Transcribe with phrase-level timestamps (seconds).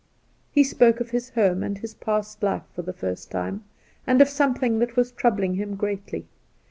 [0.51, 3.65] He spoke of his home and his past life— for the first time—
[4.07, 6.25] and of something that was troubling him greatly.